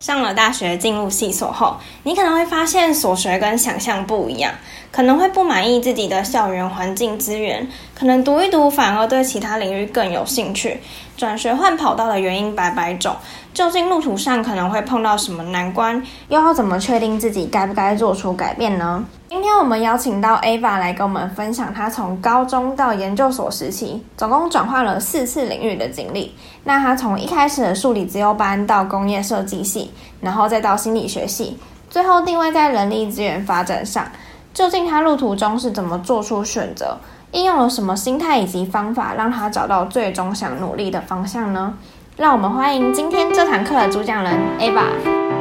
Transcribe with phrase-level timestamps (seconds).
[0.00, 4.50] 上了大学进入系所后，你可能会发现所学跟想象不一样，
[4.90, 10.80] 可能会不满意自己的校园环境资源，可能读一读反而对其他领域更有兴趣。
[11.18, 13.14] 转学换跑道的原因百百种，
[13.52, 19.04] 究竟路途上可能会碰到什么难关，又要怎么确定自己该不该做出改变呢？
[19.30, 26.34] 今天我们邀请到 Ava 来跟我们分享她从高中到研究所时期，总共转换了四次领域的经历。
[26.64, 31.56] 那她从一开始的数理资优班到工业设计系，然后再到心理学系，
[31.88, 34.04] 最后定位在人力资源发展上。
[34.52, 36.98] 究竟她路途中是怎么做出选择？
[37.30, 41.74] 应用了什么心态以及方法，让他找到最终想努力的方向呢？
[42.16, 45.39] 让我们欢迎今天这堂课的主讲人 Ava。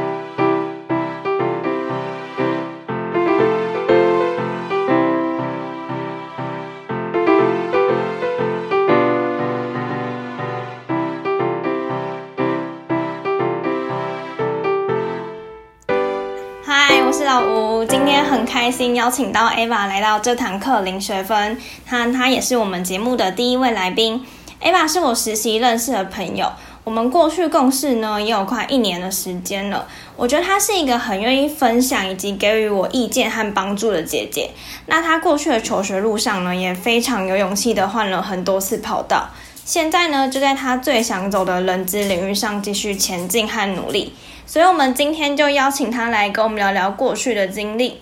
[18.40, 24.26] 很开心邀请到 Ava 来到这堂课零学分，他他也是我们节目的第一位来宾。
[24.62, 26.50] Ava 是我实习认识的朋友，
[26.86, 29.86] 我们过去共事呢也有快一年的时间了。
[30.16, 34.52] 我觉得她是一个很愿意分享以及给予我意见和帮助的姐姐。
[34.86, 39.28] 那她过去的求学路上呢，也非常有勇气的换了很多次跑道，
[39.66, 44.14] 现在呢就在她最想走的人资领域上继续前进和努力。
[44.46, 48.00] 所以，我们今天就邀请他来跟我们聊聊过去的经历。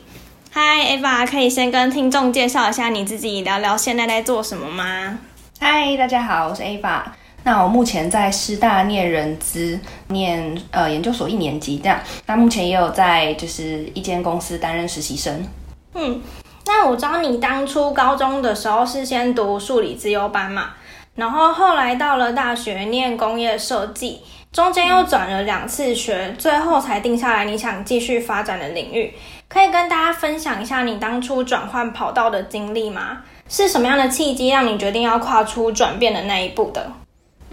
[0.60, 5.20] 嗨，Eva，可以先跟听众介绍一下你自己，聊聊现在在做什么吗？
[5.60, 7.04] 嗨，大家好，我是 Eva。
[7.44, 12.00] 那我目前在师大念人资，念呃研究所一年级这样。
[12.26, 15.48] 那目前也有在就是一间公司担任实习生。
[15.94, 16.20] 嗯，
[16.66, 20.72] 那我知道你当初高中的时候是先读数理自优班嘛，
[21.14, 24.24] 然后后来到了大学念工业设计。
[24.52, 29.14] 中间又转了两次学，最后才定下来你想继续发展的领域。
[29.48, 33.20] 可以跟大家分享一下你当初转换跑道的经历吗？
[33.48, 36.92] 是什么样的契机让你决定要跨出转变的那一步的？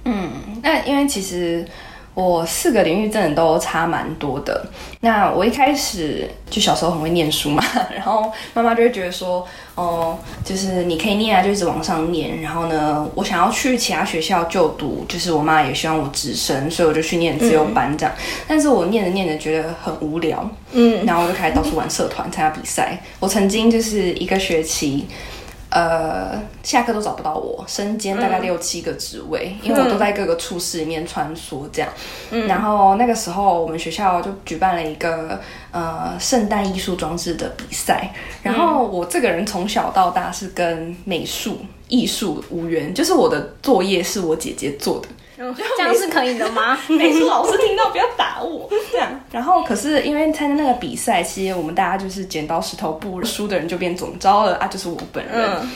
[0.04, 0.30] 嗯，
[0.62, 1.66] 那因为其实。
[2.14, 4.66] 我四个领域真的都差蛮多的。
[5.00, 9.44] 那我一开始就小时候很会念书嘛， 然后妈妈就会觉得说，
[9.74, 12.40] 哦，就是你可以念啊，就一直往上念。
[12.40, 18.14] 然后呢，我想要去其他学校就读，就是我妈也希望我直升，所以我就去念自由班这样。
[18.46, 23.02] 但是我念着念着觉得很无聊，嗯，然后我就开始到处玩社团，参加比赛。
[23.18, 25.06] 我曾经就是一个学期。
[25.74, 31.90] 呃，下课都找不到我，身兼大概六七个职位，因为我都在各个处室里面穿梭这样。
[32.46, 35.40] 然后那个时候，我们学校就举办了一个
[35.72, 38.14] 呃圣诞艺术装置的比赛。
[38.40, 41.58] 然后我这个人从小到大是跟美术
[41.88, 45.08] 艺术无缘，就是我的作业是我姐姐做的。
[45.36, 46.78] 这样是可以的吗？
[46.88, 48.68] 美术老师听到不要打我。
[48.92, 55.68] 这样，然后可是因为参加那个比赛，其实我们大家就是剪刀石头布，输的人就变总招了啊，就是我本人。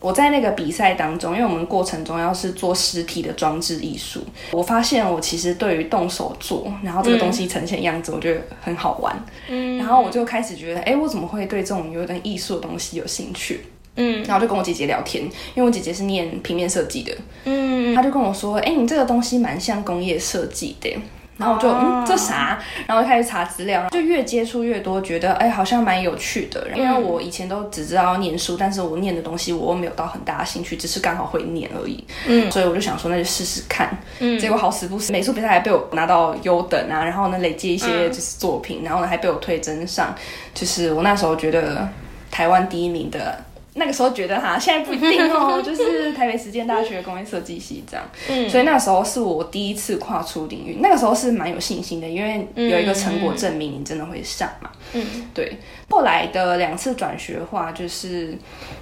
[0.00, 4.20] 我在那个比赛当中，因为我们过程中要是做实体的装置艺术，
[4.50, 9.16] 我发现我其实对于动手做，然后这个东西呈现样子，我觉得很好玩。
[9.48, 13.64] 嗯，然后我就开始觉得，哎，我怎么会对这种有点艺术的东西有兴趣？
[13.96, 15.22] 嗯，然后就跟我姐姐聊天，
[15.54, 17.12] 因为我姐姐是念平面设计的，
[17.44, 20.96] 嗯，她就跟我说，哎，你这个东西蛮像工业设计的，
[21.36, 22.58] 然后我就嗯，这啥？
[22.86, 26.66] 然后就开始查资料，就越接触越多，觉得哎，好像蛮有趣的。
[26.74, 32.04] 因为我以前都只知道念书，但是我念的东西我又没有到很大的兴趣，只是刚好会念而已。
[32.26, 33.96] 嗯，所以我就想说，那就试试看。
[34.18, 40.14] 嗯，结果好死不死，美术比赛还被我拿到优等啊，然后呢累积一些就是作品，然后呢还被我推甄上，
[40.52, 41.88] 就是我那时候觉得
[42.30, 43.38] 台湾第一名的。
[43.76, 55.04] 那个时候觉得哈，现在不一定哦， 就是台北实践大学工业设计系这样，嗯，所以那时候是我第一次跨出领域，那个时候是蛮有信心的，因为有一个成果证明你真的会上嘛，嗯，
[55.34, 55.56] 对。
[55.90, 58.36] 后来的两次转学话，就是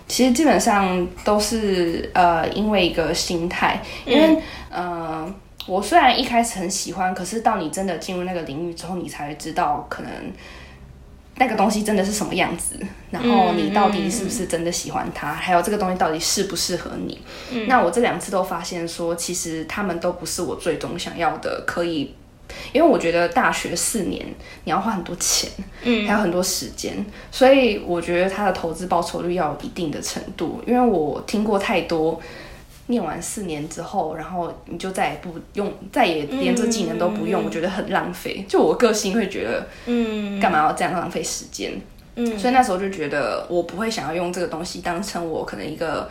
[0.06, 4.36] 其实基本上都是呃因为一个心态，因为
[4.70, 5.26] 呃
[5.66, 10.10] 我虽然一开始很喜欢，可是到你真的进入那个领域之后，你才知道可能。
[11.36, 12.76] 那个东西真的是什么样子？
[13.10, 15.32] 然后你到底是不是真的喜欢它？
[15.32, 17.20] 还有这个东西到底适不适合你？
[17.66, 21.64] 那我这两次都发现说，其实他们都不是我最终想要的。
[21.66, 22.14] 可以，
[22.72, 24.24] 因为我觉得大学四年
[24.64, 25.50] 你要花很多钱，
[25.82, 30.62] 嗯，还有很多时间，所以我觉得它的投资报酬率要有一定的程度。
[30.66, 32.20] 因为我听过太多。
[32.92, 38.44] 念完四年之后，然后你就再也不用，再也连这技能都不用，我觉得很浪费。
[38.46, 41.72] 就我个性会觉得，嗯，干嘛要这样浪费时间？
[42.14, 46.08] 嗯，所以那时候就觉得我不会想要用这个东西当成我可能一个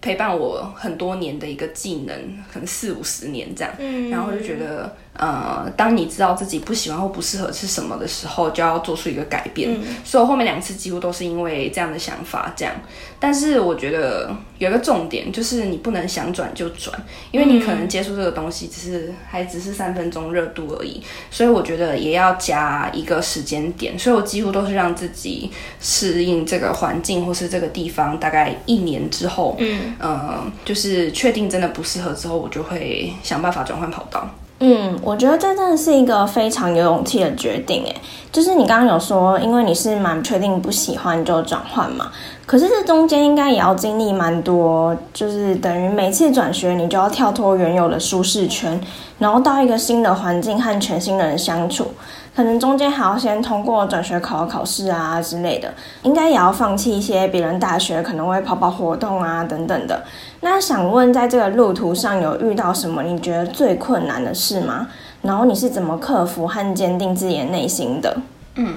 [0.00, 2.14] 陪伴我很多年的一个技能，
[2.52, 9.72] 可能四五十年这样，嗯然后就觉得，呃，当你知道自己不喜欢或不适合是什么的时候，就要做出一个改变。
[9.72, 12.74] 嗯所以我后面两次几乎都是因为这样的想法这样。
[13.18, 16.94] 但是我觉得有一个重点就是你不能想转就转，
[17.32, 23.98] 因为你可能接触这个东西只是还只是三分钟热度而已，所以我觉得也要加一个时间点。
[23.98, 25.50] 所以我几乎都是让自己
[25.80, 34.28] 适应这个环境或是这个地方，大概一年之后，嗯呃，就是确定真的不适合之后，我就会想办法转换跑道。
[34.58, 37.94] 嗯，我觉得这真的是一个非常有勇气的决定，诶，
[38.32, 42.10] 就是你刚刚有说，因为你是蛮确定不喜欢就转换嘛，
[42.46, 48.80] 可是这中间应该也要经历蛮多，就是等于每次转学你就要跳脱原有的舒适圈，
[49.18, 51.92] 然后到一个新的环境和全新的人相处，
[52.36, 55.72] 可能中间还要先通过转学考考试啊之类的，
[56.02, 60.04] 应该也要放弃一些别人大学可能会跑跑活动啊等等的。
[60.42, 64.86] 那想问，在这个路途上有遇到什么你觉得最困难的事吗？
[65.22, 68.14] 然后你是怎么克服和坚定自己的内心的？
[68.56, 68.76] 嗯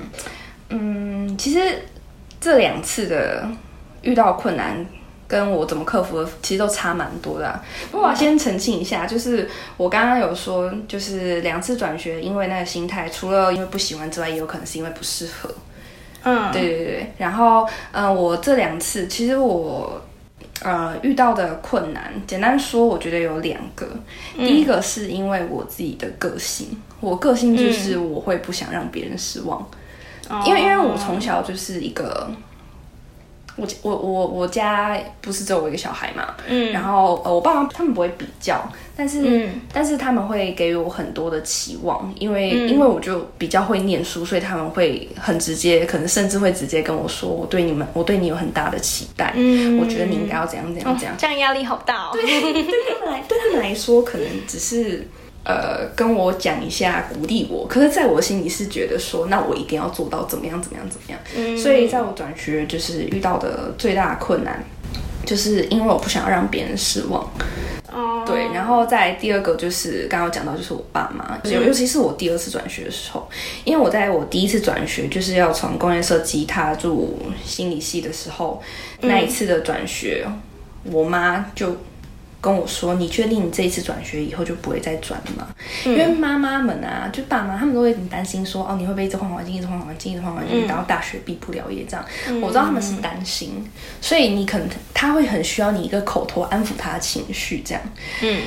[0.69, 1.59] 嗯，其实
[2.39, 3.45] 这两次的
[4.03, 4.85] 遇到困难。
[5.29, 7.63] 跟我怎么克服的，其实都差蛮多的、啊。
[7.91, 9.47] 不过我要先澄清一下，就是
[9.77, 15.53] 我刚刚有说，就是两次转学，因为那个心态，除了因为不喜欢之外，也有可能是因为不适合。
[16.23, 20.01] 嗯，对对对，然后呃，我这两次其实我
[20.63, 23.87] 呃遇到的困难，简单说，我觉得有两个。
[24.35, 29.63] 第一个是因为我自己的个性，我个性就是我会不想让别人失望，
[30.47, 32.27] 因为因为我从小就是一个。
[33.55, 38.61] 我我我我家不是只有我一个小孩嘛，嗯然后呃我爸妈他们不会比较，
[38.95, 51.15] 但是、嗯但是他们会给予我很多的期望，因为、嗯因为我就比较会念书，所以他们会很直接，可能甚至会直接跟我说，我对你们我对你有很大的期待，嗯我觉得你应该要怎样怎样怎样。
[51.17, 52.09] 这样压力好大哦。
[52.13, 55.05] 对对他们来对他们来说，可能只是
[55.43, 57.65] 呃跟我讲一下，鼓励我。
[57.67, 61.19] 可是，在我心里是觉得说，那我一定要做到怎么样怎么样怎么样。
[61.35, 64.63] 嗯所以，在我转学就是遇到的最大的困难，
[65.25, 67.27] 就是因为我不想让别人失望。
[67.91, 73.27] 哦，对，然后再第二个就是刚刚讲到，就是我爸妈，尤、尤其是我第二次转学的时候，
[73.63, 78.61] 因为我在我第一次转学就是要从工业设计踏入心理系的时候，
[79.01, 80.27] 那一次的转学，
[80.83, 81.75] 我妈就。
[82.41, 85.47] 跟我说：“你确定你这一次转学以后就不会再转了吗？
[85.85, 92.05] 因为妈妈们啊，就爸妈他们都会很担心说，哦，你会不会一直换环境，一直换环境，一直换环境，然后大学毕不了业这样。
[92.41, 93.63] 我知道他们是担心，
[93.99, 97.83] 所以你可能他会很需要你一个口头安抚他的情绪，这样。
[98.21, 98.41] 嗯，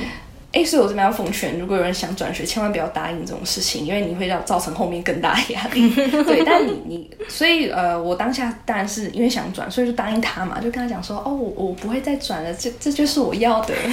[0.53, 5.89] 哎，所以我这边要奉劝，如果有人想转学，千万不要答应这种事情，因为你会让造成后面更大的压力。
[6.23, 13.73] 对，但你你，所以呃，我当下当然是因为想转，所以就答应他嘛，就跟他讲说，哦，我我不会再转了，这这就是我要的。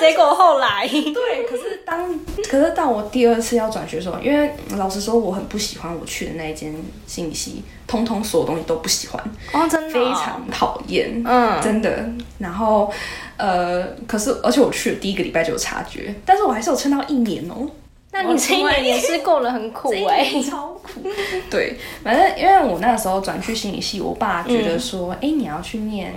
[0.00, 2.08] 结果后来，对，可是当
[2.48, 6.74] 可是到我第二次要转学的时候，因为老实说，我很不喜欢我去的那一间
[7.06, 9.22] 心理系，通通所有东西都不喜欢，
[9.52, 12.08] 哦，真的非常讨厌，嗯真的。
[12.38, 12.90] 然后
[13.36, 17.68] 呃，可是而且我去了第一个礼拜就有察觉，但是我还是有撑到一年哦。
[18.10, 21.02] 那你这一年也是过得很苦哎、超苦。
[21.50, 26.14] 对，反正因为我那时候转去心理系，我爸觉得说，哎、你要去念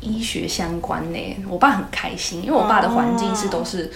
[0.00, 3.88] 医学相关呢，我爸很开心，因为我爸的环境是都是。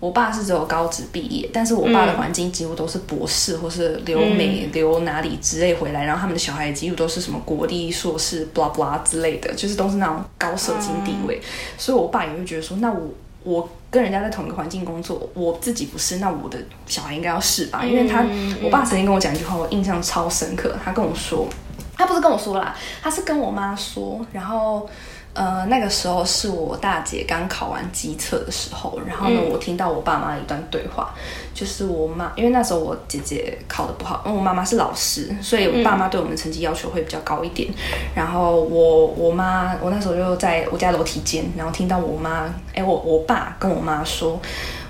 [0.00, 11.38] 我爸是只有高职毕业，但是我爸的环境几乎都是博士或是留美、留哪里之类回来，然后他们的小孩几乎都是什么国立硕士、blah blah 之类的，就是都是那种高社经地位，
[11.76, 13.10] 所以我爸也会觉得说，那我
[13.44, 17.84] 我跟人家在同一个环境工作，我自己不是，那我的小孩应该要是吧？
[17.84, 18.24] 因为他，
[18.62, 21.46] 我爸曾经跟我讲一句话，我印象超深刻，他跟我说，
[21.94, 24.88] 他不是跟我说啦，他是跟我妈说，然后。
[25.32, 31.14] 呃，那个时候是我大姐刚考完机测的时候，然后呢，我听到我爸妈一段对话，
[31.54, 37.72] 就是我妈，因为那时候我姐姐考得不好，因为我妈妈是老师，所以我爸妈对我们的成绩要求会比较高一点。
[38.12, 44.40] 然后我我妈，我那时候就在我家楼梯间，然后听到我妈，哎，我我爸跟我妈说，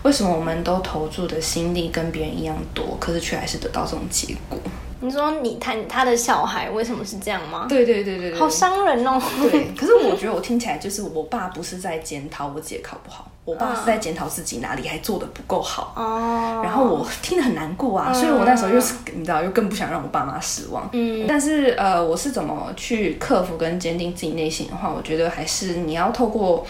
[0.03, 4.59] 为什么我们都投注的心力跟别人一样多，可是却还是得到这种结果？
[5.03, 7.67] 你说你他他的小孩为什么是这样吗？
[7.69, 9.21] 对对对对对，好伤人哦。
[9.51, 15.95] 对，可是我觉得我听起来就是我爸不是在检讨我姐考不好，我爸是在检讨自己哪里还做的不够好。
[15.97, 20.87] 哦，然后我听得很难过啊，所以我那时候又是你知道，又更不想让我爸妈失望。
[20.93, 26.67] 嗯，但是呃，我是怎么去克服跟坚定自己内心的话，我觉得还是你要透过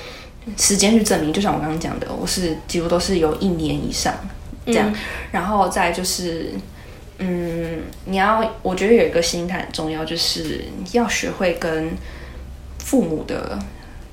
[0.57, 1.33] 时间去证明。
[1.33, 4.15] 就像我刚刚讲的，我是几乎都是有一年以上
[4.67, 4.95] 这样，
[5.33, 6.53] 然后再就是。
[7.21, 11.91] 嗯，你要，我觉得有一个心态很重要，就是要学会跟
[12.79, 13.59] 父母的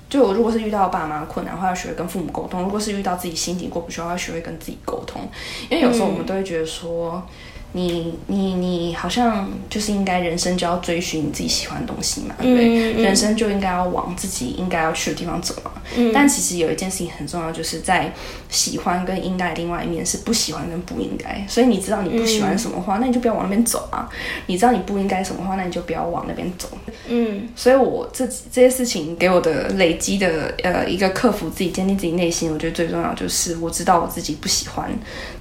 [0.09, 5.27] 就如果是遇到爸妈困难的话，要学会跟父母沟通；如果是遇到自己心情过不去的话，要学会跟自己沟通。
[5.69, 7.25] 因为有时候我们都会觉得说。
[7.73, 13.03] 你你你好像就是应该人生就要追寻你自己喜欢的东西嘛，对不对？
[13.03, 15.71] 人生就应该要往自己应该要去的地方走嘛。
[16.13, 18.11] 但其实有一件事情很重要，就是在
[18.49, 21.45] 喜欢跟应该另外一面是不喜欢跟不应该。
[21.47, 24.09] 所以你知道你不喜欢什么话，那你就不要往那边走啊。
[24.47, 26.69] 你知道你不应该什么话，那你就不要往那边走。
[27.07, 34.89] 嗯，所以我这这些事情给我的累积的呃一个克服自己、坚定自己内心，我觉得最重要就是我知道我自己不喜欢，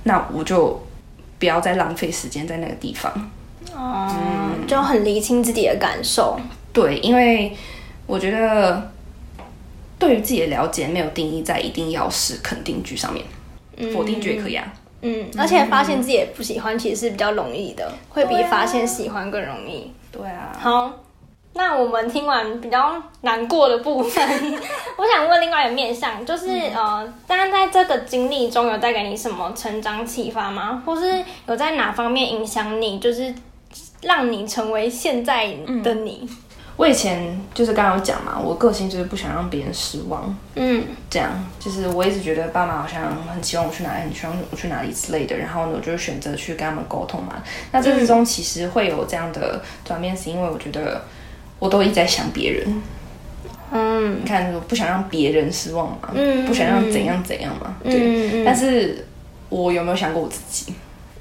[0.02, 0.80] 那我就。
[1.38, 3.30] 不要再浪费时间在那个地方，
[3.74, 4.10] 哦，
[4.66, 6.38] 就很理清自己的感受。
[6.72, 7.56] 对，因为
[8.06, 8.90] 我觉得
[9.98, 13.24] 对于自己的了解没有定义在一定要是肯定句上面，
[13.92, 14.72] 否定句也可以啊。
[15.02, 19.92] 嗯，而且发现自己也不喜欢，其实是比较容易的，会比发现喜欢更容易。
[20.10, 20.56] 对啊。
[20.58, 20.92] 好。
[21.56, 24.22] 那我们听完比较难过的部分，
[24.98, 30.82] 我想问另外一个面向，就是呃，当然在这个经历中有带给你什么成长启发吗？
[30.84, 33.34] 或是有在哪方面影响你，就是
[34.02, 35.50] 让你成为现在
[35.82, 36.28] 的你？
[36.76, 47.42] 我以前就是刚刚有讲嘛，我个性就是不想让别人失望，嗯，这样就是我一直觉得爸妈好像很期望我去哪里，很希望我去哪里之类的，然后呢，我就选择去跟他们沟通嘛。
[47.72, 51.00] 那这之中其实会有这样的转变，是因为我觉得。
[51.58, 52.82] 我都一直在想别人，
[53.72, 58.44] 嗯，你看，不想让别人失望嘛，嗯，不想让怎样怎样嘛，对。
[58.44, 59.04] 但是，
[59.48, 60.74] 我有没有想过我自己？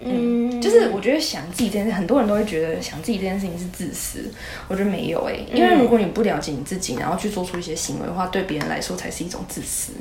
[0.07, 4.29] 嗯，就是我觉得想自己这件事，很多人都会觉得想自己这件事情是自私。
[4.67, 9.93] 我觉得没有哎，因为如果你不了解你自己，然后去做出一些行为的话，对别人来说才是一种自私。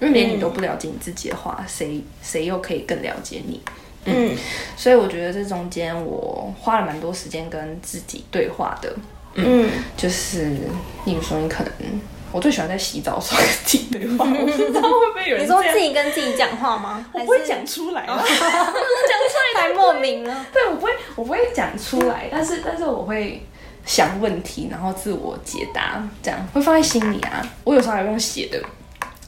[0.00, 3.60] 因为连你都不了解你自己的话，谁谁又可以更了解你？
[4.06, 4.34] 嗯，
[4.76, 8.92] 所以我觉得这中间我花了蛮多时间跟自己对话的。
[9.34, 10.44] 嗯，就是，
[11.04, 11.72] 例如说，你可能，
[12.30, 17.04] 我最喜欢在洗澡时候跟自己对话，我不知道会不会有人你说自己跟自己讲话吗？
[17.12, 20.46] 我不会讲出来，讲出来太莫名了。
[20.52, 23.46] 对，我不会，我不会讲出来，但是，但是我会
[23.84, 27.42] 想问题，然后自我解答，这样会放在心里啊。
[27.64, 28.62] 我有时候还用写的。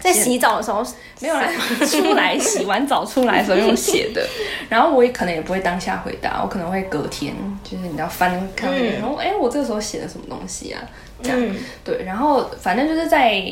[0.05, 0.87] 在洗澡的时候
[1.21, 1.51] 没有来
[1.87, 4.23] 出来，洗完澡出来的时候用写的，
[4.69, 7.35] 然后我也可能也不会当下回答，我可能会隔天，
[7.65, 10.83] 就是你要翻看，然后哎，我这个时候写的什么东西啊？
[11.23, 13.43] 这样对，然后反正就是在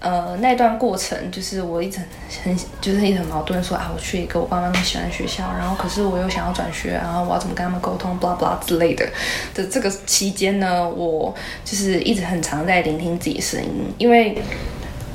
[0.00, 2.00] 呃那段过程，就是我一直
[2.42, 9.08] 很就是一直很矛盾，说啊，我去一个我爸妈那么喜欢的学校，然后可是我又想要转学，然后我要怎么跟他们沟通，blah blah 之类的
[9.54, 11.32] 的这个期间呢，我
[11.64, 14.36] 就是一直很常在聆听自己的声音，因为。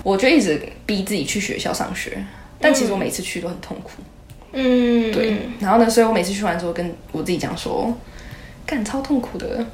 [0.07, 2.17] 我就一直逼自己去学校上学，
[2.61, 3.91] 但其实我每次去都很痛苦。
[4.53, 5.37] 嗯，对。
[5.59, 7.93] 然后呢，所以我每次去完之后，跟我自己讲说，
[8.65, 9.65] 干超痛苦的。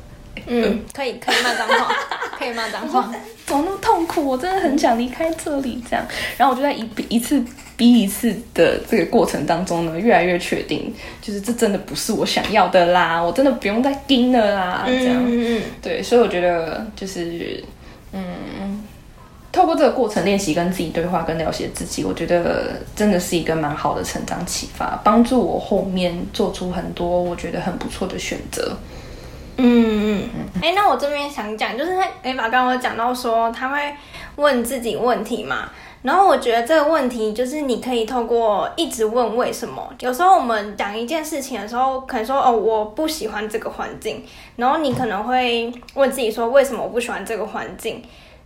[0.48, 1.94] 嗯，可以可以骂脏话，
[2.40, 3.13] 可以骂脏话。
[3.46, 4.25] 怎么那么痛苦？
[4.25, 5.80] 我真的很想离开这里。
[5.88, 6.04] 这样，
[6.36, 7.40] 然后我就在一一次
[7.78, 14.84] 逼一次的这个过程当中呢，越来越确定，就是这真的不是我想要的啦，我真的不用再盯了啦。
[14.88, 16.02] 这样，嗯嗯，对。
[16.02, 17.73] 所以我觉得就是，嗯。
[19.63, 28.75] 透过这个过程练习跟自己对话，跟了解自己，我觉得真的是一个蛮好的成长启发，帮助我后面做出很多我觉得很不错的选择。
[29.55, 30.62] 嗯嗯嗯。
[30.62, 33.79] 哎，那我这边想讲，就是他哎，把刚刚讲到说他会
[34.36, 35.70] 问自己问题嘛，
[36.01, 39.89] 然后我觉得这个问题就是你可以透过一直问为什么。
[40.01, 44.25] 有时候我们讲一件事情的时候，可能说哦我不喜欢这个环境，
[44.58, 48.03] 然后你可能会问自己说为什么我不喜欢这个环境。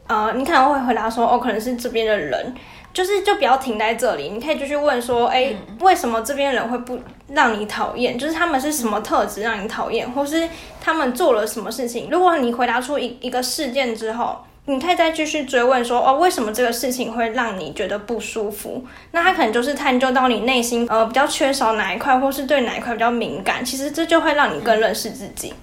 [0.08, 2.56] 呃，你可能会回答说，哦，可能是这边的人，
[2.94, 7.00] 就是就不要停在这里，你可以继续问说，哎，为什么这边人会不
[7.34, 8.18] 让你讨厌？
[8.18, 10.48] 就是他们是什么特质让你讨厌，或是
[10.80, 12.10] 他们做了什么事情？
[12.10, 18.86] 如果你回答出一一个事件之后，你可以再继续追问说，哦，为什么这个事情会让你觉得不舒服？
[19.12, 23.64] 那他可能就是探究到你内心呃比较缺少哪一块，或是对哪一块比较敏感。
[23.64, 25.54] 其实这就会让你更认识自己。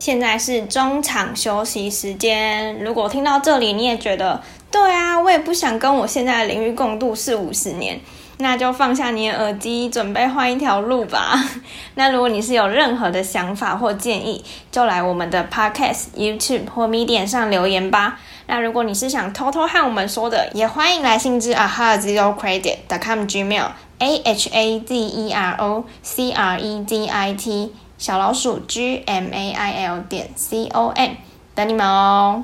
[0.00, 2.82] 现在是中场休息时间。
[2.82, 4.42] 如果听到这里，你也觉得
[4.72, 8.00] 对啊，我也不想跟我现在的领域共度四五十年，
[8.38, 11.34] 那就放下你的耳机，准备换一条路吧。
[11.96, 14.42] 那如果你是有任何的想法或建议，
[14.72, 18.18] 就来我们的 Podcast、YouTube 或 Medium 上留言吧。
[18.46, 23.16] 那如果你是想偷偷和我们说的，也欢迎来信至 a h a z e r o c r e d i t c o
[23.16, 23.66] m gmail
[23.98, 29.02] a h a z e r o c r e d i t 小老鼠 G
[29.04, 31.10] M A I L 点 C O M
[31.54, 32.42] 等你们哦。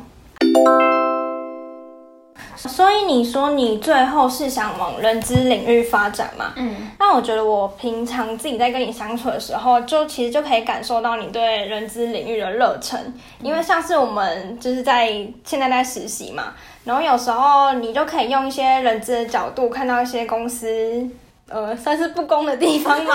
[2.57, 6.53] 所以你说你最后是想往人资领域发展嘛？
[6.57, 13.01] 嗯，那我觉得我平常自己在跟你相处的时候，就其实就可以感受到你对人资领域的热忱，
[13.41, 15.09] 因为像是我们就是在
[15.43, 16.53] 现在在实习嘛，
[16.85, 21.09] 然后有时候你就可以用一些人资的角度看到一些公司，
[21.49, 23.15] 呃，算是不公的地方吗，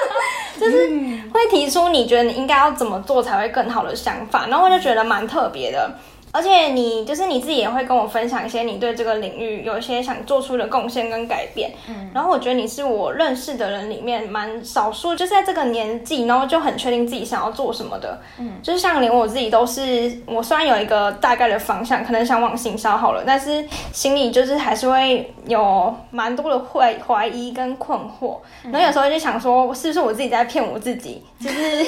[0.60, 0.88] 就是
[1.32, 5.90] 会提出你觉得你应该要怎么做才会更好的想法，然后我就觉得蛮特别的。
[6.32, 11.70] 而且你就是你自己也会跟我分享一些你对这个领域有一些想做出的贡献跟改变。
[11.86, 18.18] 嗯，然后我觉得你是我认识的人里面蛮少数，就是在这个年纪，然后就很确定自己想要做什么的。
[18.38, 23.62] 嗯，就是像连我自己都是，我虽然有一个大概的方向，可能想往行销好了，但是
[23.92, 28.38] 心里就是还是会有蛮多的怀怀疑跟困惑。
[28.64, 31.22] 然后有时候就想说，是不是我自己在骗我自己？
[31.38, 31.84] 就是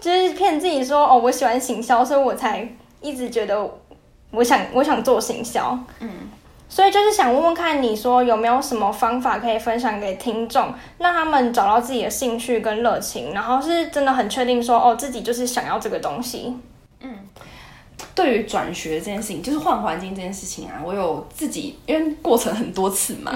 [0.00, 2.68] 就是骗自己说，哦，我喜欢行销，所以我才
[3.00, 3.70] 一直觉得。
[4.34, 6.10] 我想，我想做行销，嗯，
[6.68, 16.60] 所以就是想问问看，你说有没有什么方法可以分享给听众，让他们找到自己的兴趣跟热情，然后是真的很确定说，哦，自己就是想要这个东西，嗯。
[18.14, 23.32] 对于转学这件事情，就是换环境这件事情啊，我有自己，因为过程很多次嘛，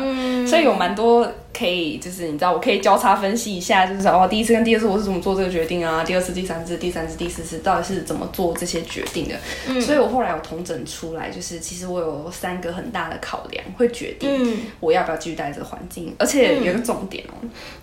[0.46, 9.80] 所以有蛮多可以，就是你知道，我可以交叉分析一下，就是哦，第一次跟第二次我是怎么做这个决定啊，第二次、第三次、第三次、第四次到底是怎么做这些决定的。
[9.80, 17.34] 所以我后来有统整出来，就是其实我有三个很大的考量，会决定我要不要继续待这个环境，而且有一个重点哦，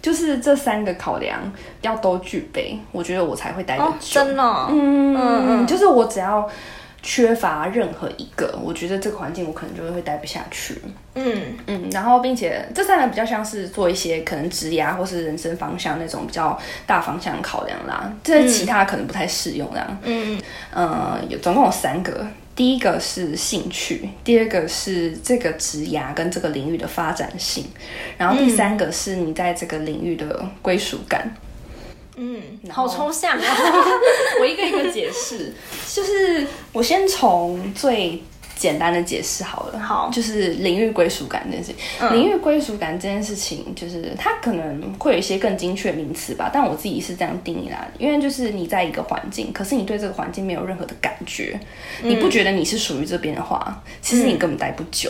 [0.01, 1.39] 就是这三个考量
[1.81, 4.21] 要都具备，我觉得我才会待得久。
[4.21, 6.49] 真的，嗯嗯嗯，就是我只要。
[7.07, 10.81] 缺乏任何一个，我觉得这个环境我可能就会待不下去。
[11.13, 19.97] 嗯嗯，然后并且这三个比较像是做一些可能职涯或是人生方向那种比较大方向考量啦，这其他可能不太适用这样。
[20.01, 20.41] 嗯
[20.73, 27.65] 呃，有总共有三个，第一个是兴趣，第二个是这个职涯跟这个领域的发展性，
[28.17, 31.21] 然后第三个是你在这个领域的归属感。
[31.25, 31.44] 嗯，
[32.69, 33.57] 好抽象啊！
[34.39, 35.53] 我一个一个解释，
[35.93, 38.21] 就是我先从最
[38.57, 39.79] 简单的解释好了。
[39.79, 42.11] 好，就是领域归属感这件事情。
[42.13, 47.85] 领域归属感这件事情，就是它可能会有一些更精确名词吧，但我自己是这样定义啦。
[47.99, 51.59] 因为就是你在一个环境，可是你对这个环境没有任何的感觉，
[52.01, 55.09] 你不觉得你是属于这边的话，其实你根本待不久。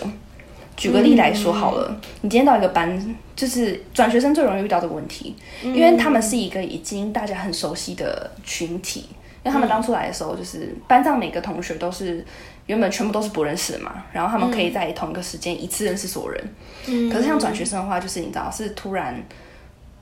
[0.77, 9.01] 举个例来说好了，你今天到一个班，就是转学生最容易遇到这个问题，因为他们是一个已经大家很熟悉的群体，
[9.43, 12.25] 因为他们当初来的时候，就是班上每个同学都是
[12.65, 16.53] 原本全部都是不认识的嘛，然后他们可以在同一个时间一次认识所有人。
[16.87, 19.23] 嗯，可是像转学生的话，就是你知道是突然。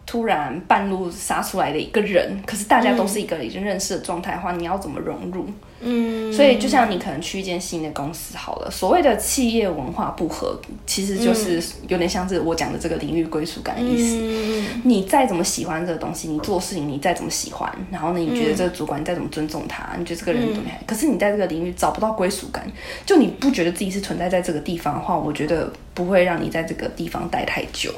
[0.06, 5.46] 突然半路杀出来的一个人，可是大家都是一个已经认识的状态的话，你要怎么融入？
[5.86, 14.18] 嗯，所以就像你可能去一间新的公司好了，所谓的企业文化不合，其实就是有点像是我讲的这个领域归属感的意思。
[14.22, 14.54] 嗯
[14.86, 22.66] 你再怎么喜欢这个东西，你做事情你再怎么喜欢，然后呢，你觉得这个主管你再怎么尊重他，你觉得这个人怎么样，可是你在这个领域找不到归属感，
[23.06, 27.94] 就你不觉得自己是存在在这个地方的话，我觉得不会让你在这个地方待太久。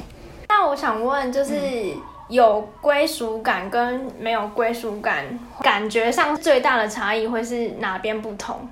[0.58, 1.54] 那我想问，就是
[2.28, 8.66] 有归属感跟没有归属感，感觉上最大的差异会是哪边不同？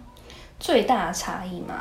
[0.59, 1.75] 最大的差异吗？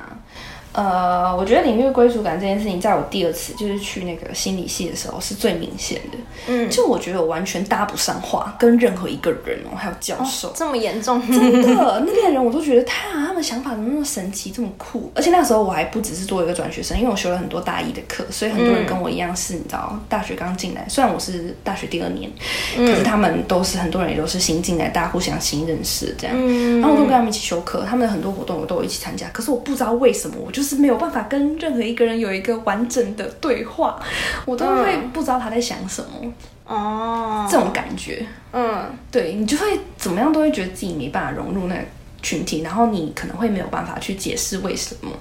[0.74, 6.18] 呃，我觉得领域归属感这件事情，在我第二次就是去那个心理系的时候是最明显的。
[6.48, 11.22] 嗯，就我觉得我完全搭不上话，跟任何一个人哦，还有教授， 这么严重？
[11.28, 15.12] 真的，那边人我都觉得他他们想法怎么那么神奇，这么酷。
[15.14, 20.84] 而且那时候我还不只是做一个转学生，因为我修了很多大一的课，所以很多人跟我一样是，你知道，大学刚进来。
[20.90, 22.32] 虽然我是大学第二年，
[22.76, 26.36] 可是他们都是很多人也都是新进来，大家互相新认识这样。
[26.82, 29.30] 然后我都跟他们一起修课，他们的很多活动我都有一起参加。
[29.32, 30.63] 可是我不知道为什么，我就。
[30.64, 34.02] 就是没有办法跟任何一个人有一个完整的对话，
[34.46, 36.34] 我都会不知道他在想什么
[36.66, 41.82] 哦，这种感觉，嗯，对你就会怎么样都会觉得自己没办法融入那个
[42.22, 45.12] 群体，然后你可能会没有办法去解释为什么。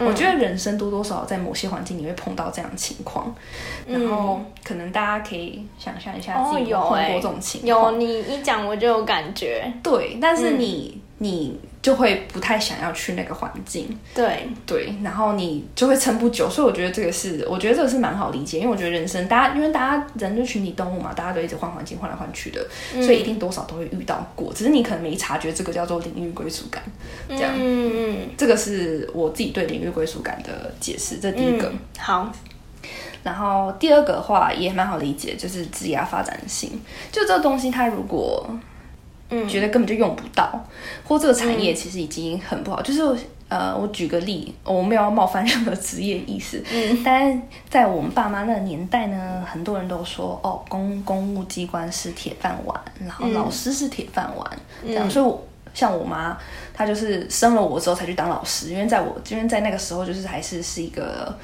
[0.00, 3.34] 我觉得人生多多少少在某些环境你会碰到这样的情况，
[3.86, 7.90] 然后可能大家可以想象一下自己有碰过这种情况。
[7.90, 11.58] 有你一讲我就有感觉，对，但是你你。
[11.82, 14.48] 就会不太想要去那个环境，对。
[14.66, 22.64] 对，然后你就会撑不久，所以我觉得这个是，我觉得这个是蛮好理解，因为我觉得人生大家，因为大家人就群体动物嘛，大家都一直换环境，换来换去的，
[23.02, 26.82] 所以一定多少都会遇到过，只是你可能没察觉，这个叫做领域归属感，
[27.28, 32.30] 这样，嗯嗯，这个是我自己对领域归属感的解释，这第一个，好，
[33.24, 36.70] 然后第二个话也蛮好理解，就是职业发展性，
[37.10, 38.48] 就这个东西，它如果。
[39.48, 40.66] 觉得根本就用不到，
[41.04, 42.82] 或这个产业其实已经很不好。
[42.82, 43.00] 就是
[43.48, 54.48] 呃，我举个例，我没有要冒犯任何职业意思，嗯，但在我们爸妈那个年代呢，很多人都说，哦，公公务机关是铁饭碗，然后老师是铁饭碗，
[54.86, 56.38] 这样，所以我像我妈，
[56.72, 61.36] 她就是生了我之后才去当老师，因为在我因为在那个时候就是还是是一个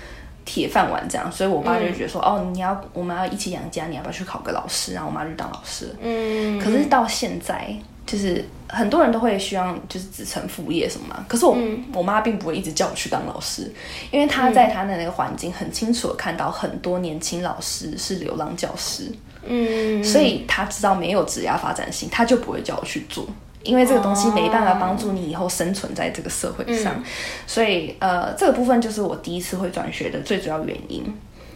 [0.46, 4.94] 铁饭碗这样，所以我爸就觉得说，哦，你要我们要一起养家，你要不要去考个老师？
[4.94, 7.76] 然后我妈就当老师，嗯，可是到现在。
[8.06, 11.58] 就是很多人都会希望就是子承父业什么嘛，可是我
[11.92, 13.68] 我妈并不会一直叫我去当老师，
[14.12, 19.10] 因为她在她的那个环境很清楚的看到很多年轻老师是流浪教师，
[19.44, 23.26] 嗯，所以她知道没有职业发展性，她就不会叫我去做，
[23.66, 27.02] 因为这个东西没办法帮助你以后生存在这个社会上，
[27.46, 31.04] 所以呃这个部分就是我第一次会转学的最主要原因，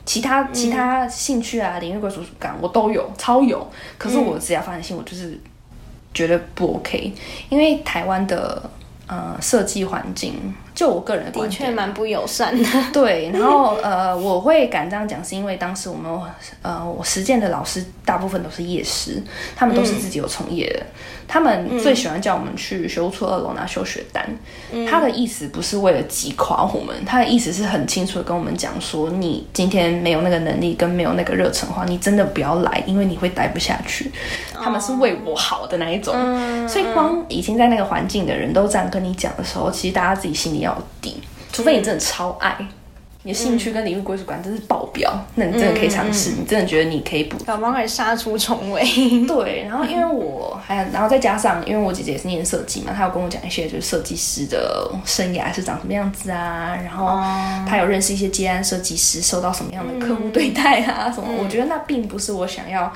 [0.04, 5.40] 其他其他兴趣啊领域归属感我都有超有，可是我只要发展性我就是。
[6.12, 7.14] 觉得不 OK，
[7.50, 8.60] 因为台湾的
[9.06, 12.66] 呃设计环境，就我个人的的确蛮不友善的。
[12.90, 16.10] 对，然后呃，我会敢这样讲，是因为当时我们
[16.62, 19.22] 呃我实践的老师大部分都是夜师，
[19.54, 20.80] 他们都是自己有从业的。
[21.28, 24.26] 他们最喜欢叫我们去修出二楼拿修学单，
[24.90, 34.10] 他的意思不是为了击垮我们，他的意思是很清楚的跟我们讲说，你今天没有那个能力跟没有那个热忱的话，你真的不要来，因为你会待不下去。
[34.60, 36.12] 他们是为我好的那一种，
[36.68, 40.69] 所以光已经在那个环境的人都这样跟你讲的时候，其实大家自己心里要
[41.52, 42.56] 除非你真的超爱。
[43.22, 48.82] 你的兴趣跟领域归属感真是爆表，那你真的可以尝试，你真的觉得你可以补，宝宝可以杀出重围。
[49.28, 57.08] 对，然后因为我还，然后再加上，因为我姐姐也是念设计嘛，她有跟我讲一些就是设计师的生涯是长什么样子啊，然后
[57.68, 62.90] 她有认识一些接案设计师，受到什么样的客户对待啊什么，我觉得那并不是我想要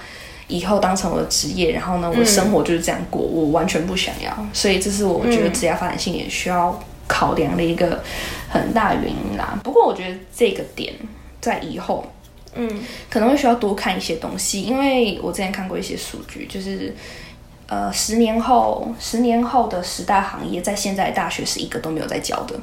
[0.49, 6.83] 以后当成我的职业，然后呢，我的生活就是这样过，我完全不想要，所以这是我觉得职业发展性也需要。
[7.07, 8.03] 考量的一个
[8.49, 9.59] 很大原因啦。
[9.63, 10.95] 不过我觉得这个点
[11.41, 12.05] 在以后，
[12.55, 12.69] 嗯，
[13.11, 16.95] 可能会需要多看一些东西，因为我之前看过一些数据，就是
[17.67, 22.59] 呃，十年后，十年后的十大行业，在现在大学是一个都没有在教的。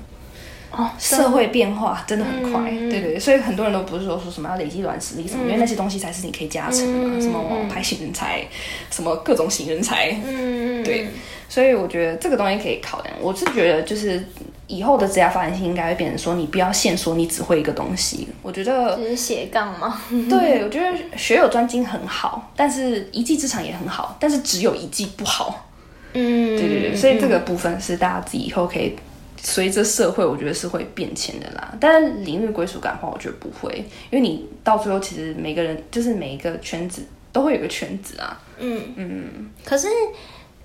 [0.72, 8.44] 哦，社会变化真的很快，对对，所以很多人都不是说说什么要累积软实力什么，因为那些东西才是你可以加成的，什么网拍型人才，
[8.90, 11.08] 什么各种型人才，嗯对。
[11.50, 13.14] 所以我觉得这个东西可以考量。
[13.20, 14.26] 我是觉得，就是
[14.68, 18.26] 以后的职业发展性应该会变成说，你不要限说你只会一个东西。
[18.42, 20.02] 我觉得只是斜杠吗？
[20.30, 25.68] 对，我觉得学有专精很好，但是一技之长也很好，但是只有一技不好。
[26.14, 26.96] 嗯，对对对。
[26.96, 28.96] 所以这个部分是大家自己以后可以
[29.42, 31.74] 随着社会，我觉得是会变迁的啦。
[31.80, 37.02] 但是领域归属感的话，我觉得不会，因为你到最后其实每个人就是每一个圈子
[37.32, 38.40] 都会有个圈子啊。
[38.60, 39.88] 嗯嗯，可是。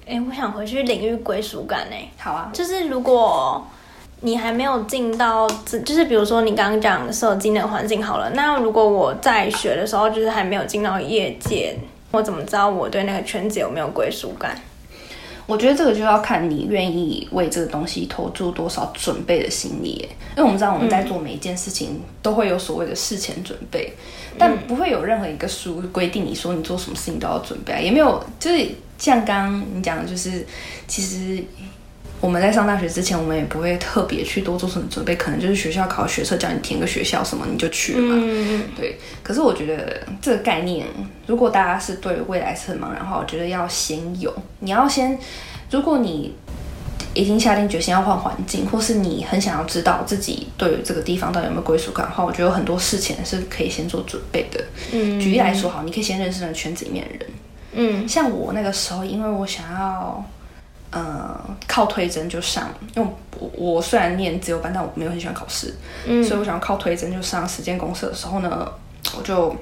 [0.08, 1.96] 哎，我想回去领域归属感呢。
[2.16, 3.66] 好啊，就是如果
[4.20, 5.48] 你还没有进到，
[5.84, 11.76] 就是比如说你刚刚讲设计的环境好了，那如果我在学的时候，就是还没有进到业界，
[12.12, 14.56] 我怎么知道我对那个圈子有没有归属感？
[15.46, 20.08] 我觉得这个就要看你愿意为这个东西投注多少准备的心力。
[20.36, 23.92] 因为我们知道我们在做每一件事情都会有所谓的事前准备，
[24.36, 28.68] 但不会有任何一个书规定你说你做什么事情都要准备啊，也没有就是。
[28.98, 30.42] 像刚刚你讲的，就是
[30.88, 31.44] 其实
[32.20, 38.62] 我们在上大学之前，我们也不会特别去多做什么准备，可能就是学校考学测，叫你填个学校什么，你就去了嘛。
[38.76, 38.98] 对。
[39.22, 40.86] 可是我觉得这个概念，
[41.26, 45.18] 如果大家是对未来是很茫然的话，我觉得要先有，你要先，
[45.70, 46.34] 如果你
[47.12, 54.64] 已经下定决心要换环境，或是你很想要知道自己对于这个地方到底有没有归属感的话，我觉得有很多事情是可以先做准备的。
[54.92, 55.20] 嗯。
[55.20, 57.26] 举例来说，好，你可以先认识那个圈子里面的人。
[57.78, 60.24] 嗯，像我那个时候，因为我想要，
[60.96, 65.74] 呃，靠推甄就上，因为我我虽然念自由班，但我没有很喜欢考试，
[66.06, 68.66] 嗯，所以我想要靠推甄就上实践公社的时候呢，
[69.18, 69.54] 我就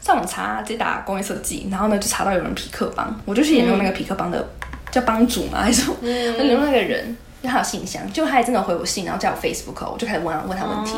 [0.00, 4.44] 上网查，直接打工业设计，然后呢就查到有人匹克帮，我就去研究那个匹克帮的
[4.90, 7.16] 叫帮主嘛，还是研究 那个人。
[7.46, 10.94] 他有信箱，就他也真的回我信，然后加我 Facebook，我就开始问问他问题。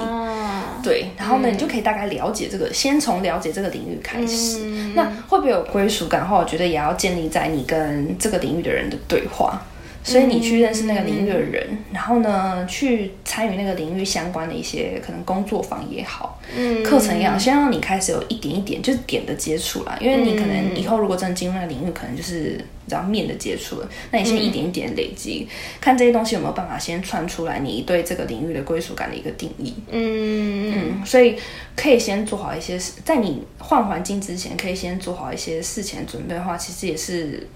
[0.87, 4.61] 对，然后呢，你就可以大概了解这个，先从了解这个领域开始。
[4.95, 9.61] 那会不会有归属感的话，我觉得也要建立在你跟这个领域的人的对话。
[10.07, 19.99] 所以你去认识那个领域的人，然后呢，去参与那个领域相关的一些可能工作坊也好，嗯，课程也好，先让你开始有一点一点就是点的接触啦。
[20.01, 22.57] 因为你可能以后如果真的进入那个领域，可能就是
[22.89, 23.89] 然后面的接触了。
[24.13, 25.49] 那你先一点一点累积，
[25.81, 29.75] 看这些东西有没有办法先串出来你对这个领域的归属感的一个定义。
[29.91, 31.35] 嗯嗯，所以
[31.75, 37.49] 可以先做好一些在你换环境之前，可以先做好一些事前准备的话，其实也是。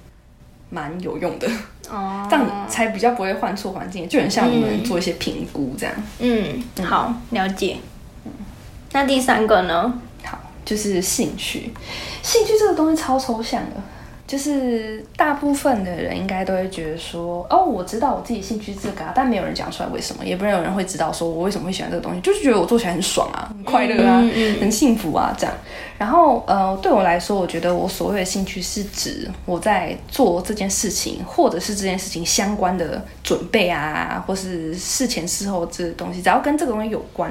[0.71, 1.47] 蛮有用的。
[1.91, 5.95] 哦，这样才比较不会换错环境，就很像我们做一些评估这样。
[6.21, 7.77] 嗯，好，了解。
[8.93, 9.93] 那第三个呢？
[10.25, 11.73] 好，就是兴趣。
[12.23, 13.77] 兴趣这个东西超抽象的。
[14.31, 24.21] 就是大部分的人应该都会觉得说，哦，我知道我自己兴趣这个，但没有人讲出来为什么，也不会有人会知道说我为什么会喜欢这个东西，就是觉得我做起来很爽啊，很快乐啊，
[24.61, 25.53] 很幸福啊这样。
[25.99, 37.29] 然后呃，对我来说，我觉得我所谓的兴趣是指我在做这件事情，或者是这件事情相关的准备啊，或是事前事后这东西，只要跟这个东西有关，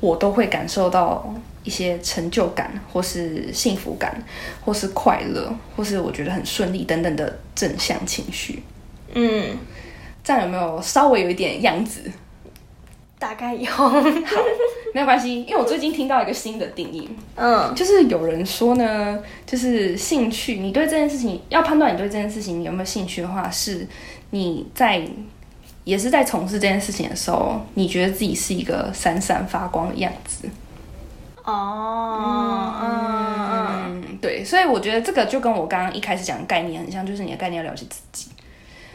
[0.00, 1.24] 我都会感受到。
[1.64, 4.22] 一些成就感，或是幸福感，
[4.64, 8.62] 或是快乐，或是我觉得很顺利等等的正向情绪。
[9.14, 9.56] 嗯，
[10.22, 12.00] 这样有没有稍微有一点样子？
[13.18, 13.90] 大概有，好，
[14.92, 23.86] 没有关系，因为我最近听到一个新的定义，嗯，就是有人说呢，就是兴趣，你对这件事情要判断你对这件事情有没有兴趣的话，是
[24.30, 25.02] 你在
[25.84, 30.46] 也是在从事这件事情的时候，你觉得自己是一个闪闪发光的样子。
[31.44, 38.30] 哦，嗯嗯，对，所以我觉得这个就跟我刚刚一开始讲的概念很像，就是你的概念要了解自己，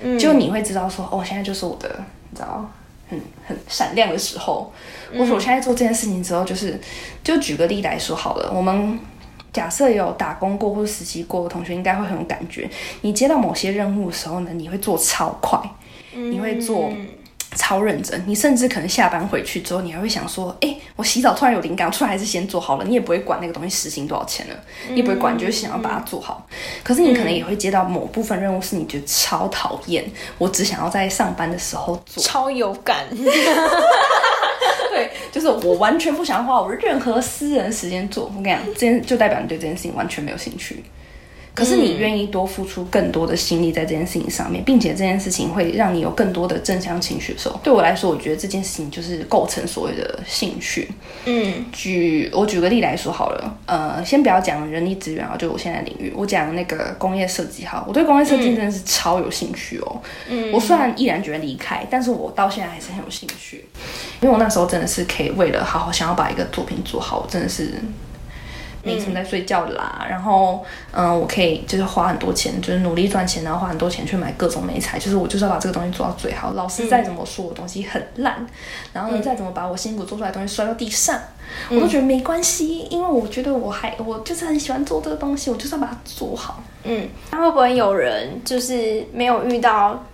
[0.02, 1.88] 嗯，就你会知道说，哦，现在就是我的，
[2.32, 2.68] 你知道，
[3.08, 4.74] 很很闪亮的时候。
[5.14, 6.80] 我说我现在做这件事情之后，就是
[7.24, 8.98] 就举个例来说好了，我们
[9.54, 12.68] 假设有打工过或者实习过的同学，应该会很有感觉。
[13.02, 15.60] 你接到某些任务的时候呢，你会做超快，
[16.14, 16.92] 你会做。
[17.56, 24.56] 超认真，你甚至可能下班回去之后，你还会想说：“哎，我洗澡突然有灵感，突然还是先做好了。”你也不会管那个东西时薪多少钱了，
[24.90, 26.48] 你也不会管，就是想要把它做好。
[26.84, 30.06] 可是你可能也会接到某部分任务，是你觉得超讨厌，
[30.38, 33.06] 我只想要在上班的时候做，超有感。
[34.92, 38.26] 对，就是我完全不想花我任何私人时间做。
[38.26, 40.84] 我跟你讲，这件就代表你对这件事情完全没有兴趣。
[41.60, 50.89] 可是你愿意多付出更多的心力在这件事情上面，并且这件事情会让你有更多的正向情绪的时候，对我来说，我觉得这件事情就是构成所谓的兴趣。
[51.26, 60.02] 嗯，举我举个例来说好了，呃，先不要讲人力资源啊，就我现在领域，我讲那个工业设计哈，我对工业设计真的是超有兴趣哦。
[60.30, 63.65] 嗯，我虽然毅然决然离开，但是我到现在还是很有兴趣，
[64.22, 67.74] 因为我那时候真的是可以为了好好想要把一个作品做好，真的是。
[68.84, 76.54] 凌晨在睡觉啦，然后嗯，我可以就是花很多钱，就是努力赚钱，然后花很多钱去买各种美材，就是我就是要把这个东西做到最好。
[76.54, 78.46] 老师再怎么说我东西很烂，
[78.94, 81.20] 然后呢再怎么把我辛苦做出来的东西摔到地上，
[81.70, 86.63] 我都觉得没关系，因为我觉得我还我就是很喜欢做这个东西，我就是要把它做好。
[86.84, 90.06] 嗯，那会不会有人就是没有遇到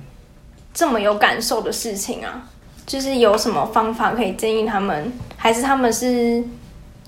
[0.74, 2.50] 这么有感受的事情啊？
[2.88, 6.44] 就是有什么方法可以建议他们，还是他们是？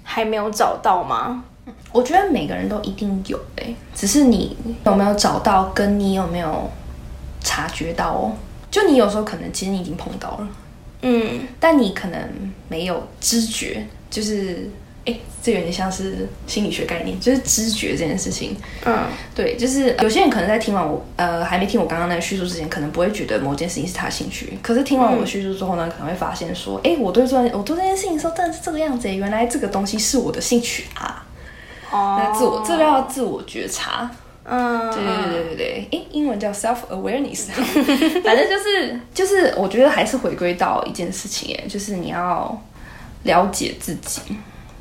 [0.10, 1.44] 还没有找到吗？
[1.92, 6.70] 我觉得每个人都一定有诶，只是你有没有找到，跟你有没有
[7.42, 8.32] 察觉到哦。
[8.72, 10.48] 就你有时候可能其实你已经碰到了，
[11.02, 14.70] 嗯，但你可能没有知觉，就是。
[15.08, 18.56] 哎，这有点像是心理学概念，就是知觉这件事情。
[18.86, 24.60] 嗯，对，就是有些人可能在听完我呃还没听我刚刚那个叙述之前，可能不会觉得某件事情是他兴趣。
[24.62, 29.08] 可是听完我的叙述之后呢，可能会发现说，哎，我对做我做这件事情的时候，真的是这个样子。
[29.14, 31.26] 原来这个东西是我的兴趣啊。
[31.90, 34.12] 哦，那自我这叫自我觉察。
[34.50, 37.48] 嗯，对对对对对英文叫 self awareness。
[38.24, 42.62] 反正就是就是，我觉得还是回归到一件事情，哎，就是你要
[43.24, 44.22] 了解自己。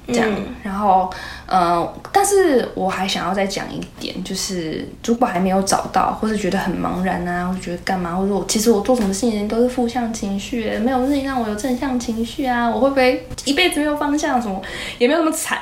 [0.09, 0.31] 这样，
[0.63, 1.13] 然后，
[1.47, 14.41] 呃，但是我还想要再讲一点，就是如果还没有找到，或是觉得很茫然啊，或者觉得干嘛，或者我其实我做什么事情都是负向情绪，没有事情让我有正向情绪啊，我会不会一辈子没有方向？
[14.41, 14.63] 什么
[14.99, 15.61] 也没有那么惨。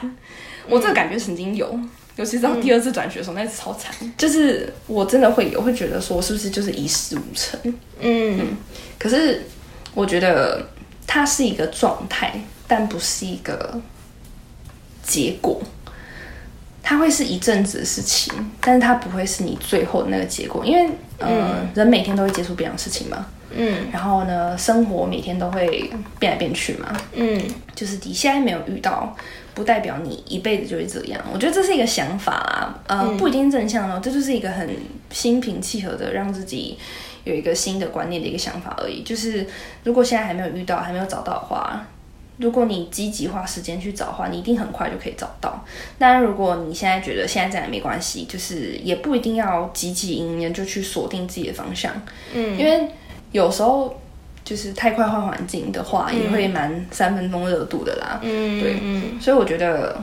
[0.69, 1.67] 我这个感觉曾经有，
[2.17, 7.75] 尤其是到第二次转学的时候，那次超惨，就是我真的会有，会觉得说是不是就是一事无成？
[8.01, 8.57] 嗯，
[8.99, 9.43] 可是
[9.95, 10.67] 我觉得
[11.07, 13.81] 它是一个状态，但不是一个。
[15.05, 15.61] 结果，
[16.83, 20.91] 它会是一阵子的事情，但是它不会是你最后的那个结果，因为
[21.21, 27.41] 嗯，人每天都会接触不一样的事情嘛，嗯，然后呢，生活每天都会变来变去嘛，嗯，
[27.75, 29.17] 就是你现在没有遇到，
[29.55, 31.21] 不代表你一辈子就会这样。
[31.33, 34.69] 我觉得这是一个想法啊，呃，不一定正向哦，这就是一个很
[35.11, 36.77] 心平气和的让自己
[37.23, 39.03] 有一个新的观念的一个想法而已。
[39.03, 39.47] 就是
[39.85, 41.87] 如果现在还没有遇到，还没有找到的话。
[42.39, 45.65] 如果你积极花时间去找的话，你一定很快就可以找到。
[45.99, 51.93] 那如果你现在觉得现在这样也没关系，就是也不一定要积极迎面就去锁定自己的方向。
[52.33, 52.89] 嗯，因为
[53.31, 53.95] 有时候
[54.45, 58.19] 就是太快换环境的话，也会蛮三分钟热度的啦。
[58.23, 59.97] 嗯，对，嗯，所以我觉得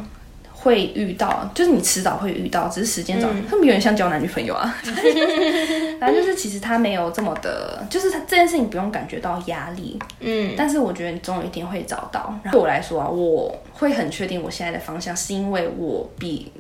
[0.62, 4.78] 会遇到，就是你迟早会遇到，只是时间早，他们有点像交男女朋友啊。
[6.00, 12.34] 反正就是其实他没有这么的，就是他这件事情不用感觉到压力，嗯，但是我觉得你总有一天会找到。
[12.52, 16.52] 对我来说啊，我会很确定我现在的方向，是因为我比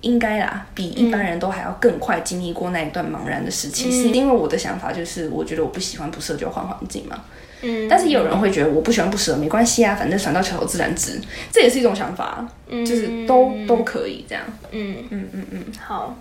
[0.00, 7.24] 应该啦，比一般人都还要更快经历过那一段茫然的时期，是因为我的想法就是，我觉得我不喜欢不适合就换环境嘛。
[7.64, 11.18] 嗯，但是也有人会觉得我不喜欢不舍没关系啊，反正船到桥头自然直，
[11.50, 14.44] 这也是一种想法，就是都都可以这样。
[14.70, 16.16] 嗯嗯嗯嗯，好。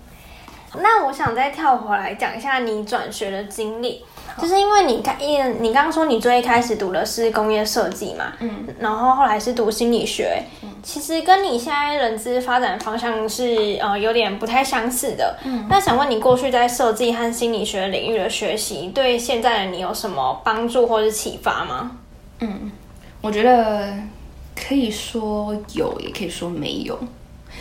[0.82, 4.04] 那我想再跳回来讲一下你转学的经历，
[4.42, 10.44] 就是因为你刚一你刚刚说你最一开始读的是工业设计嘛，嗯，然后后来是读心理学，
[10.82, 15.38] 其实跟你现在人资发展方向是呃有点不太相似的。
[15.46, 21.92] 嗯，那想问你过去在设计和心理学领域的学习，对现在的你有什么帮助或是启发吗？
[22.40, 22.72] 嗯，
[23.22, 23.94] 我觉得
[24.56, 26.98] 可以说有，也可以说没有。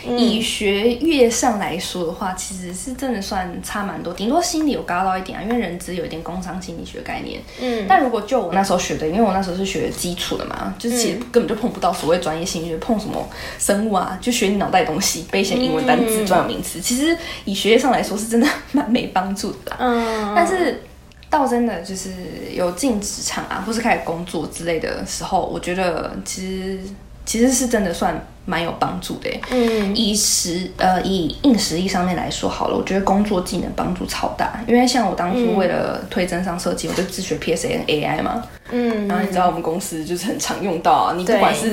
[0.05, 7.41] 以学业上来说的话，其实是真的算差蛮多，顶多心理有高到一点啊，因为人资有一点工商心理学概念。
[7.61, 16.81] 嗯，但如果就我那时候学的，因为我那时候是学基础的嘛，就是其实根本就碰不到所谓专业心理学，碰什么生物啊，就学你脑袋东西，背一些英文单词、专有名词。
[16.81, 19.77] 其实以学业上来说，是真的蛮没帮助的。
[19.79, 20.83] 嗯，但是
[21.31, 22.11] 到真的就是
[22.53, 26.81] 有进职场啊，或是开始工作之类的时候，我觉得其实。
[27.25, 41.71] 其实是真的算蛮有帮助的，嗯，以实呃以硬实力上面来说好了，我觉得工作技能帮助超大，因为像我当初为了推增上设计，我就自学 P S A A I 嘛，嗯，然后你知道我们公司就是很常用到啊，你不管是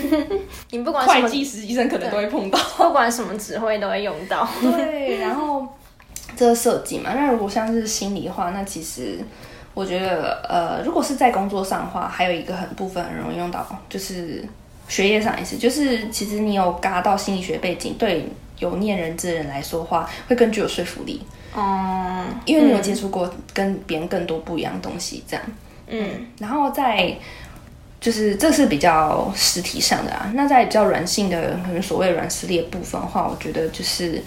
[0.70, 5.66] 你不管会计实习生可能都会碰到，不管什么指挥都会用到，对，然后
[6.34, 9.18] 这个设计嘛，那如果像是心理的话，那其实
[9.74, 14.42] 我觉得呃，如果是在工作上的话，还有一个很部分很容易用到，就是。
[14.88, 18.26] 学业上也是，就是其实你有嘎到心理学背景，对
[18.58, 21.22] 有念人之人来说话，会更具有说服力。
[21.54, 25.44] 哦，因为你有接触过跟别人更多不一样的东西，这样。
[25.86, 27.16] 嗯，然后在
[28.00, 34.22] 就是这是比较实体上的啊，那在比较软性的，可能所谓软实力的部分的话，我觉得就是。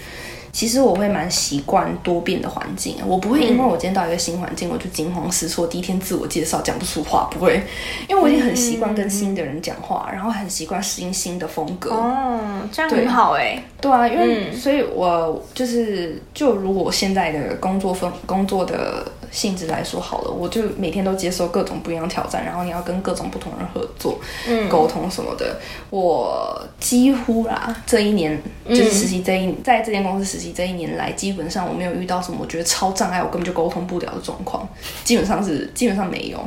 [0.52, 5.66] 其实我会蛮习惯多变的环境，我不会因为我今天到一个新环境，我就惊慌失措。
[5.66, 7.62] 第一天自我介绍讲不出话，不会，
[8.06, 11.90] 因为我已经很习惯跟新的人讲话，然后很习惯适应新的风格。
[11.94, 12.38] 哦，
[12.70, 13.62] 这样很好哎。
[13.80, 19.10] 对啊，因为所以，我就是就如果现在的工作风工作的。
[19.32, 25.58] 性质来说好了，我就每天都接受各种不一样挑战，然后你要跟各种不同人合作、嗯沟通什么的。
[25.90, 34.68] 我几乎啦，这一年就是实习这一在这间公司实习这一年来，基本上我没有遇到什么我觉得超障碍，我根本就沟通不了的状况，
[35.02, 36.38] 基本上是基本上没有。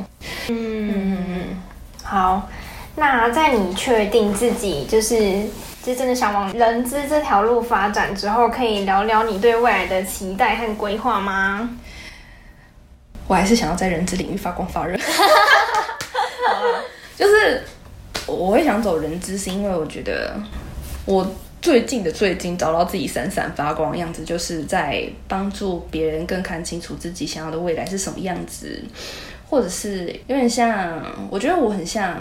[0.48, 1.62] 嗯嗯嗯，
[2.04, 2.48] 好，
[2.94, 5.42] 那在你确定自己就是
[5.82, 11.68] 就真的想往人资这条路发展之后，可以聊聊你对未来的期待和规划吗？
[13.26, 14.96] 我还是想要在人资领域发光发热，
[17.16, 17.62] 就是
[18.26, 20.34] 我会想走人资，是因为我觉得
[21.04, 21.28] 我
[21.60, 28.82] 最近的最近找到自己闪闪发光的样子，就是在帮助别人更看清楚自己想要的未来是什么样子，
[29.50, 32.16] 或者是有点像，我觉得我很像。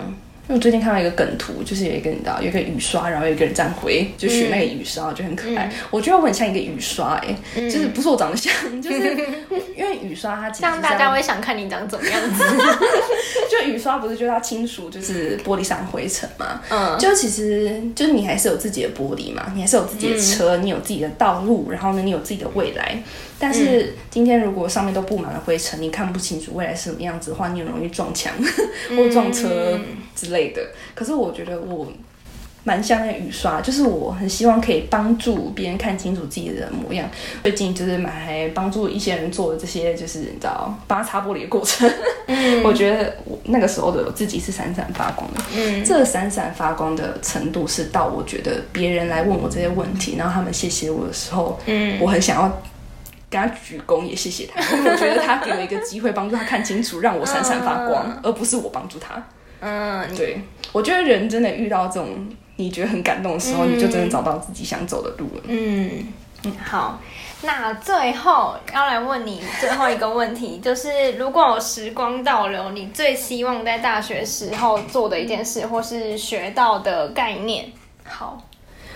[0.47, 5.71] 因为我最近看到一个梗图，就是有一个你知道，有一个雨刷，然后有一个人这样回，就学那个雨刷，就很可爱。
[5.89, 9.17] 我觉得我很像一个雨刷，哎，就是不是我长得像， 就是
[9.75, 12.43] 因为雨刷它其实这样大家会想看你长怎么样子。
[13.49, 16.61] 就雨刷不是就它清除就是玻璃上灰尘嘛？
[16.69, 23.01] 嗯，就其实就是你还是有自己的玻璃嘛，你还是有自己的车，你有自己的道路，然后呢，你有自己的未来。
[23.37, 28.31] 但是今天如果上面都布满了灰尘，你看不清楚未来是什么样子的话，你很容易撞墙
[28.95, 29.79] 或撞车
[30.15, 30.61] 之类的。
[30.93, 31.91] 可是我觉得我
[32.63, 37.07] 蛮像那雨刷，就是我很希望可以帮助别人看清楚自己的模样。
[37.43, 41.87] 最近就是买帮助一些人做的这些，就是你知道帮他擦玻璃的过程。
[42.25, 45.39] 嗯， 我觉得我那个时候的自己是闪闪发光的。
[45.55, 52.61] 嗯，这个闪闪发光的程度是到我觉得别人来问我这些问题，然后他们谢谢我的时候，嗯，我很想要。
[53.27, 54.61] 给他鞠躬，也谢谢他。
[54.77, 59.21] 因 为我觉得他给我一个机会，帮助他看清楚，让我闪闪发光， 而不是我帮助他。
[59.59, 60.39] 嗯，对。
[60.71, 62.09] 我觉得人真的遇到这种
[62.57, 65.43] 你觉得很感动的时候，你就真的找到自己想走的路了。
[65.47, 66.07] 嗯
[66.43, 66.99] 嗯，好。
[67.41, 77.65] 那最后要来问你最后一个问题，就是如果有时光倒流，你最希望在大学时候做的一件事，或是学到的概念？
[78.03, 78.41] 好，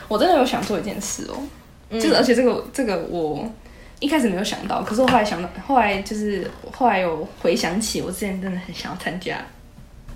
[0.08, 1.36] 我真的有想做一件事哦，
[1.92, 3.48] 就是而且这个这个我。
[4.02, 9.36] 一开始没有想到，可是我后来想到，后来就是后来有回想起，我之前真的很想要参加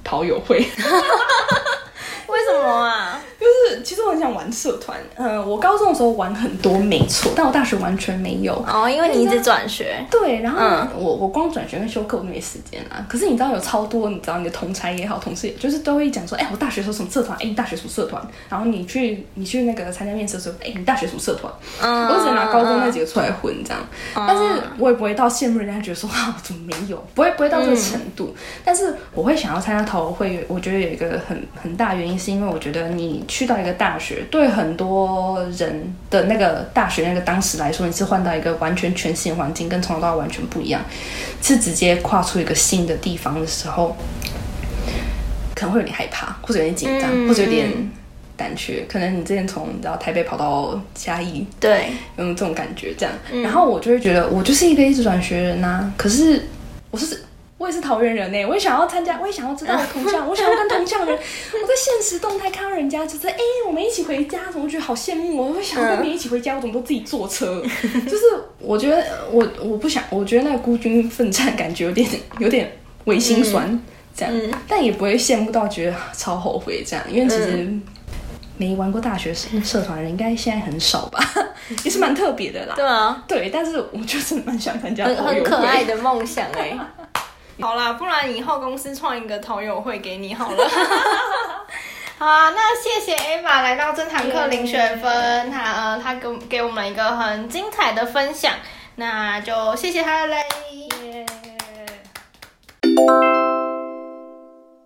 [0.04, 0.66] 陶友会。
[2.44, 3.22] 为什么啊？
[3.40, 8.54] 就是其实我很想玩社团，嗯，我高中的时候玩很多没错，但我大学完全没有。
[8.68, 10.06] 哦，因为你一直转学。
[10.10, 13.06] 对，然后我我光转学跟修课我都没时间啊。
[13.10, 17.38] 可是你知道有超多，你知道你的同才也好，同事也就是都会讲说，哎，我大学时候什么社团？
[17.40, 18.26] 哎，你大学什么社团？
[18.50, 21.52] 然后你去你去那个参加面试的时候，哎，你大学什么社团？
[21.82, 23.82] 嗯，我只能拿高中那几个出来混这样。
[24.16, 24.44] 但是
[24.78, 27.04] 我也不会到羡慕人家觉得说，啊，我怎么没有？
[27.14, 28.34] 不会不会到这个程度。
[28.64, 40.82] 但是我会想要参加投会，我觉得有一个很很大原因，是因为我觉得你去到一个大学，对很多人的那个大学那个当时来说，你是换到一个完全全新的环境，跟从头到尾完全不一样，
[41.42, 43.96] 是直接跨出一个新的地方的时候，
[45.56, 47.72] 可能会有点害怕，或者有点紧张，或者有点
[48.36, 48.86] 胆怯。
[48.88, 53.14] 可能你之前从你知道台北跑到嘉义，对，有这种感觉这样。
[53.44, 55.92] 然后我就会觉得，我就是一个一直转学人呐。
[55.98, 56.48] 可是
[56.92, 57.24] 我是。
[57.64, 61.16] 我也是桃园人呢，我也想要参加，我也想要知道同乡，我想要跟同乡人。
[61.18, 65.38] 我在现实动态看到人家就是，哎，我们一起回家，怎么觉得好羡慕？
[65.38, 67.64] 我会想要跟别人一起回家，我怎么都自己坐车？
[68.06, 68.24] 就是
[68.60, 69.02] 我觉得
[69.32, 72.70] 我我不想，我觉得那个孤军奋战感觉有点有点
[73.06, 73.82] 微心酸
[74.14, 74.34] 这样，
[74.68, 77.74] 但也不会羡慕到觉得超后悔这样，因为其实
[78.58, 81.26] 没玩过大学社团的人应该现在很少吧，
[81.86, 82.74] 也是蛮特别的啦。
[82.76, 86.78] 对啊，对，但是我就是蛮想参加，很很可爱的梦想哎。
[87.62, 90.68] 好啦，不然以后公司创一个投友会给你好了。
[92.18, 98.54] 好啊，那谢谢 Ava 来到这堂课零学分，他呃他给给我们一个很精彩的分享，
[98.96, 100.44] 那就谢谢他嘞。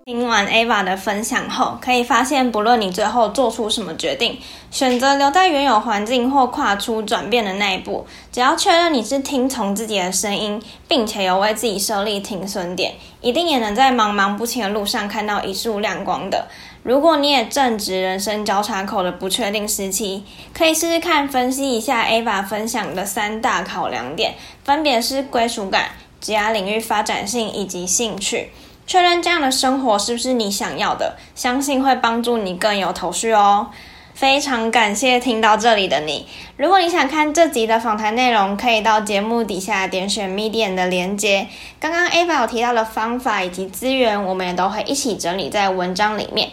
[0.08, 4.40] 听完 Ava 的分享后，可以发现，不论你最后做出什么决定，
[4.72, 16.48] 选择留在原有环境或跨出转变的那一步，只要确认你是听从自己的声音，并且有为自己设立停损点，一定也能在茫茫不清的路上看到一束亮光的。
[16.84, 25.90] 如果你也正值人生交叉口的不确定时期，可以试试看分析一下 Ava 分享的三大考量点，分别是归属感、
[26.22, 28.52] 职业领域发展性以及兴趣。
[28.88, 33.68] 确认这样的生活是不是你想要的，相信会帮助你更有头绪哦。
[34.14, 36.26] 非常感谢听到这里的你。
[36.56, 41.48] 如果你想看这集的访谈内容，可以到节目底下点选 Medium 的连接。
[41.80, 46.50] 刚刚 Ava 有提到的方法以及资源，我们也都会一起整理在文章里面。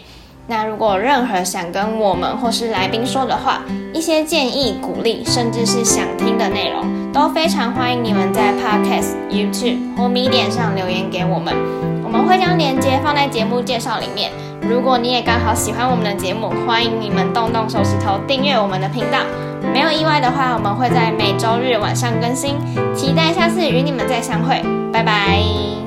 [0.47, 3.61] 那如果任何想跟我们或是来宾说的话，
[3.93, 11.53] 一些建议、鼓励，甚至是想听的内容，都非常欢迎你们在 Podcast、YouTube 或 m e d i a 上留言给我们。
[12.03, 14.31] 我们会将链接放在节目介绍里面。
[14.61, 19.19] 如果你也刚好喜欢我们的节目，欢迎你们动动手指头订阅我们的频道。
[19.73, 22.55] 没有意外的话，我们会在每周日晚上更新。
[22.95, 25.84] 期待下次与你们再相会，拜拜。